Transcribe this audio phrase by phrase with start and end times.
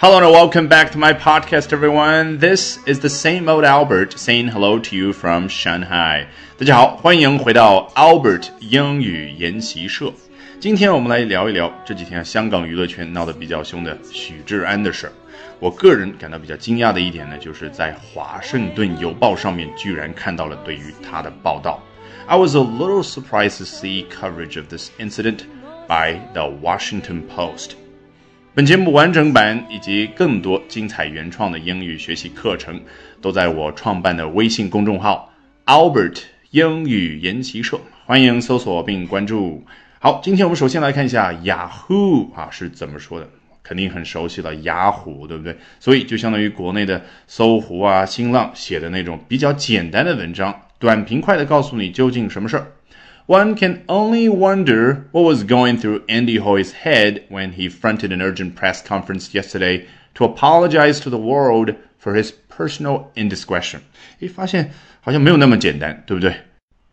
[0.00, 2.38] Hello and welcome back to my podcast, everyone.
[2.38, 6.26] This is the same old Albert saying hello to you from Shanghai.
[6.58, 10.12] 大家好，欢迎回到 Albert 英语研习社。
[10.60, 15.12] 今天我们来聊一聊这几天香港娱乐圈闹得比较凶的许志安的事儿。
[15.58, 21.82] 我个人感到比较惊讶的一点呢，就是在《华盛顿邮报》上面居然看到了对于他的报道。
[22.26, 25.44] I was a little surprised to see coverage of this incident
[25.88, 27.76] by the Washington Post.
[28.53, 32.81] 本节目完整版以及更多精彩原创的英语学习课程，
[33.21, 35.31] 都在我创办的微信公众号
[35.65, 39.63] Albert 英语研习社，欢迎搜索并关注。
[39.99, 43.29] 好，今天我们首先来看一下雅虎啊是怎么说的，
[43.63, 45.55] 肯定很熟悉了，雅虎对不对？
[45.79, 52.67] 所以就相当于国内的搜狐啊、新浪写的那种比较简单的文章，短平快的告诉你究竟什么事儿。
[53.30, 58.54] One can only wonder what was going through Andy Hoy's head when he fronted an urgent
[58.54, 63.80] press conference yesterday to apologize to the world for his personal indiscretion。
[64.20, 66.36] 诶，发现好像没有那么简单，对不对？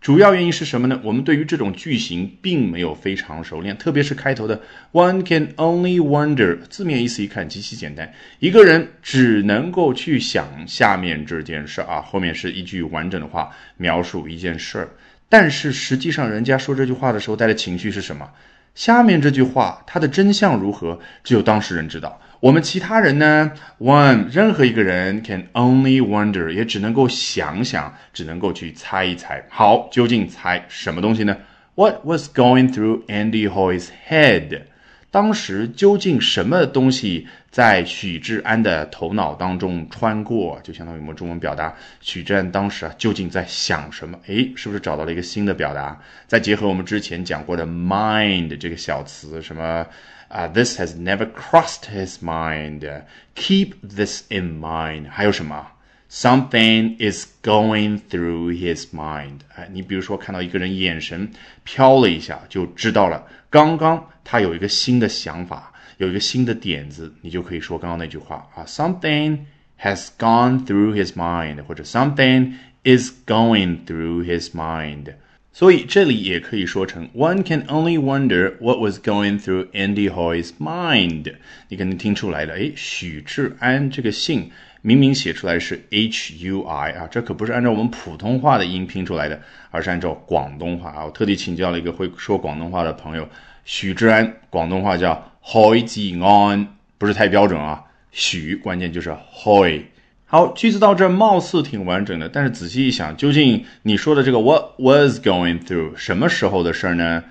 [0.00, 1.00] 主要原因是什么呢？
[1.02, 4.60] 我们对于这种句型并没有非常熟练，特别是开头的
[4.92, 14.90] "One can only wonder"，字面意思一看极其简单，一个人只能够去想下面这件事啊，后面是一句完整的话描述一件事儿。
[15.31, 18.29] 但是实际上，人家说这句话的时候带的情绪是什么？
[18.75, 22.19] 下面这句话它的真相如何，只有当事人知道。
[22.41, 29.41] 我们其他人呢？One，任何一个人 can only wonder，也只能够想想，只能够去猜一猜。
[29.47, 31.37] 好，究竟猜什么东西呢
[31.75, 34.63] ？What was going through Andy Hoy's head？
[35.11, 40.57] 当时究竟什么东西在许志安的头脑当中穿过？
[40.63, 44.17] 就相当于我们中文表达，许志安当时啊究竟在想什么？
[44.27, 45.99] 诶，是不是找到了一个新的表达？
[46.27, 49.85] 再结合我们之前讲过的 mind 这个小词，什么
[50.29, 53.03] 啊？This has never crossed his mind.
[53.35, 55.09] Keep this in mind.
[55.09, 55.67] 还有什么
[56.10, 59.40] ？Something is going through his mind。
[59.54, 61.30] 哎，你比如说看到一个人眼神
[61.64, 69.38] 飘了一下，就知道了，刚刚他有一个新的想法，有一个新的点子，你就可以说刚刚那句话啊，Something
[69.80, 72.52] has gone through his mind，或者 Something
[72.84, 75.14] is going through his mind。
[75.52, 81.34] 所以这里也可以说成 One can only wonder what was going through Andy Hoy's mind。
[81.68, 84.52] 你肯定听出来了，哎，许志安这个姓。
[84.81, 91.05] 明明写出来是 H U I 啊，这可不是按照我们普通话的音拼出来的，而是按照广东话啊。
[91.05, 93.27] 我特地请教了一个会说广东话的朋友，
[93.63, 97.83] 许志安广东话叫 Hoi Ji An，不是太标准啊。
[98.11, 99.83] 许关键就是 Hoi。
[100.25, 107.23] 好，句子到这貌似挺完整的，但是仔细一想，究竟你说的这个 What was going through 什么时候的事儿呢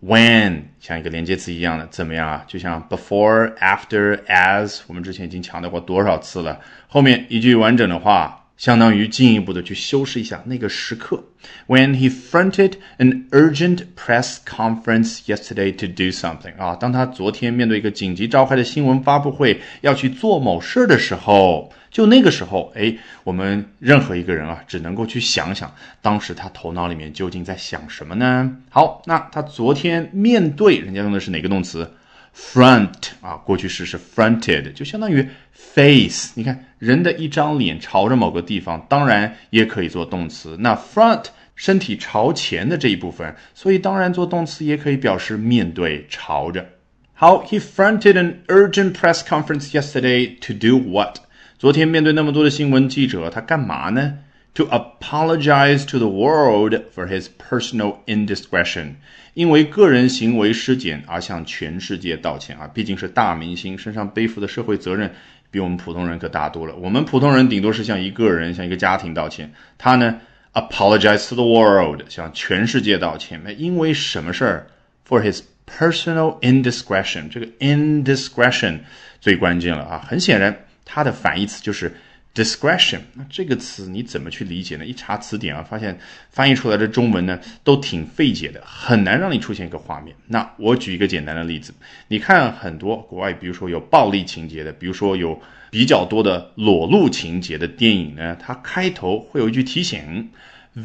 [0.00, 2.44] ？When 像一个连接词一样的怎么样啊？
[2.46, 6.60] 就像 before、after、as，我们之前已经强调过多少次了。
[6.86, 11.24] 后面一句完整的话，相当于进一步的去修饰一下那个时刻。
[11.66, 21.72] When he fronted an urgent press conference yesterday to do something 啊，当他昨天面对一个紧急召开的新闻发布会要去做某事的时候。
[21.90, 28.56] 就那个时候，哎，我们任何一个人啊，只能够去想想，当时他头脑里面究竟在想什么呢？
[28.68, 31.90] 好，那他昨天面对人家用的是哪个动词
[32.38, 36.30] ？front 啊，过去式是 fronted，就相当于 face。
[36.34, 40.56] 你看，人的一张脸朝着某个地方，当然也可以做动词。
[40.60, 41.24] 那 front
[41.56, 46.64] 身体朝前的这一部分，所以当然做动词也可以表示面对、朝着。
[47.12, 51.16] 好，He fronted an urgent press conference yesterday to do what？
[51.58, 54.18] 昨天面对那么多的新闻记者，他干嘛呢
[54.58, 58.94] ？To apologize to the world for his personal indiscretion，
[59.34, 62.66] 因为个人行为失检而向全世界道歉啊！
[62.66, 65.14] 毕竟是大明星，身上背负的社会责任
[65.52, 66.74] 比我们普通人可大多了。
[66.74, 70.20] 我们普通人顶多是向一个人、向一个家庭道歉，他呢
[70.54, 73.40] ，apologize to the world，向全世界道歉。
[73.44, 74.66] 那因为什么事儿
[75.08, 78.80] ？For his personal indiscretion，这个 indiscretion
[79.20, 80.04] 最关键了啊！
[80.04, 80.64] 很显然。
[80.90, 81.92] 它的反义词就是
[82.34, 83.00] discretion。
[83.14, 84.84] 那这个词你怎么去理解呢？
[84.84, 85.98] 一查词典啊，发现
[86.30, 90.14] 翻译出来的中文呢都挺费解的，很难让你出现一个画面。
[90.26, 91.72] 那我举一个简单的例子，
[92.08, 95.40] 你看很多国外，比如说有暴力情节的，比如说有
[95.70, 100.30] 比较多的裸露情节的电影呢，它开头会有一句提醒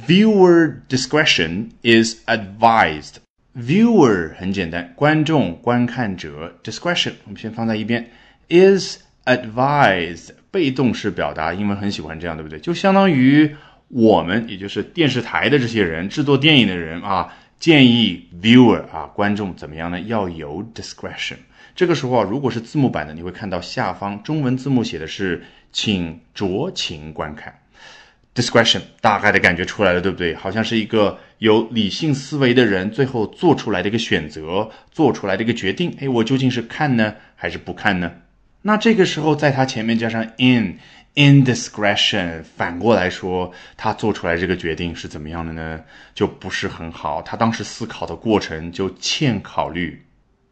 [0.07, 3.16] ：viewer discretion is advised。
[3.56, 8.10] viewer 很简单，观众、观看者；discretion 我们先放在一边
[8.50, 12.60] ，is advise 被动式表达，英文很喜欢这样，对不对？
[12.60, 13.56] 就相当于
[13.88, 20.00] 我们，也就是电视台的这些人，制作电影的人啊，建议 viewer 啊，观众怎么样呢？
[20.02, 21.38] 要有 discretion。
[21.75, 25.44] 这个时候啊，如果是字幕版的，你会看到下方中文字幕写的是
[25.74, 27.60] “请酌情观看”。
[28.36, 30.36] discretion 大概的感觉出来了，对不对？
[30.36, 35.96] 好像是一个有理性思维的人最后做出来的一个选择，做出来的一个决定。
[36.00, 38.12] 哎，我究竟是看呢，还是不看呢？
[38.63, 40.80] 那这个时候在它前面加上 in
[41.15, 45.81] indiscretion，反过来说，他做出来这个决定是怎么样的呢？
[46.15, 47.21] 就不是很好。
[47.21, 50.04] 他当时思考的过程就欠考虑。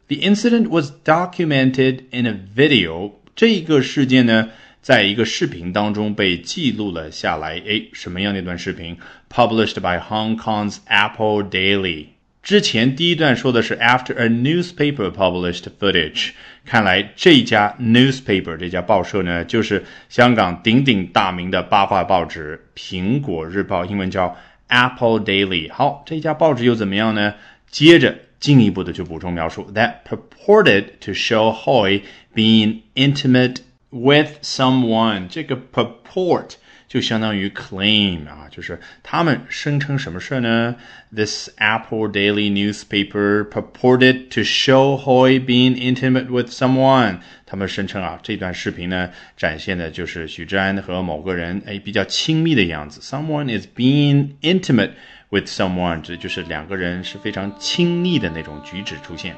[0.08, 3.14] The incident was documented in a video。
[3.36, 4.50] 这个事件呢？
[4.82, 7.60] 在一个视频当中被记录了下来。
[7.60, 8.98] 诶，什么样的一段视频
[9.30, 12.08] ？Published by Hong Kong's Apple Daily。
[12.43, 16.31] 之前第一段说的是 After a newspaper published footage。
[16.65, 24.37] 看来这家 newspaper 这家报社呢，就是香港鼎鼎大名的八卦报纸《苹果日报》，英文叫
[24.69, 25.73] Apple Daily。
[25.73, 27.35] 好，这家报纸又怎么样呢？
[27.71, 32.03] 接着进一步的就补充描述，that purported to show Hoy
[32.35, 36.57] being intimate。with someone，这个 purport
[36.92, 40.76] 就相当于 claim 啊，就是他们声称什么事呢
[41.16, 47.20] ？This Apple Daily newspaper purported to show Hoy being intimate with someone。
[47.46, 53.00] 他们声称啊，这段视频呢，展现的就是许志安和某个人哎比较亲密的样子。
[53.00, 54.92] Someone is being intimate
[55.30, 59.34] with someone，这就是两个人是非常亲密的那种举止出现。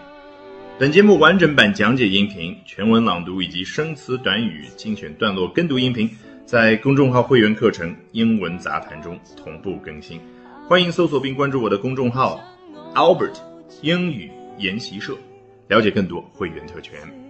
[0.80, 6.10] 本节目完整版讲解音频、全文朗读以及生词短语精选段落跟读音频，
[6.46, 10.20] 在公众号会员课程《英文杂谈》中同步更新。
[10.68, 12.40] 欢迎搜索并关注我的公众号
[12.94, 13.38] Albert
[13.82, 15.16] 英语研习社，
[15.70, 17.23] 了解更多会员特权。